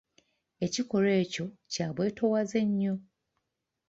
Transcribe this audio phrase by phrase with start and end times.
[0.65, 2.93] Ekikolwa ekyo kya bwetoowaze nnyo.